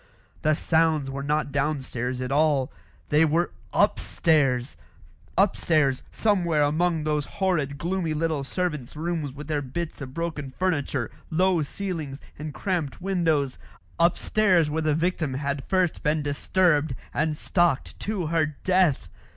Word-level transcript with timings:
The 0.41 0.55
sounds 0.55 1.11
were 1.11 1.21
not 1.21 1.51
downstairs 1.51 2.21
at 2.21 2.31
all; 2.31 2.71
they 3.09 3.23
were 3.23 3.51
upstairs 3.71 4.75
upstairs, 5.37 6.01
somewhere 6.09 6.63
among 6.63 7.03
those 7.03 7.27
horrid 7.37 7.77
gloomy 7.77 8.15
little 8.15 8.43
servants' 8.43 8.95
rooms 8.95 9.31
with 9.31 9.47
their 9.47 9.61
bits 9.61 10.01
of 10.01 10.15
broken 10.15 10.49
furniture, 10.57 11.11
low 11.29 11.61
ceilings, 11.61 12.19
and 12.39 12.51
cramped 12.51 12.99
windows 12.99 13.59
upstairs 13.99 14.71
where 14.71 14.81
the 14.81 14.95
victim 14.95 15.35
had 15.35 15.67
first 15.69 16.01
been 16.01 16.23
disturbed 16.23 16.95
and 17.13 17.37
stalked 17.37 17.99
to 17.99 18.25
her 18.25 18.55
death. 18.63 19.07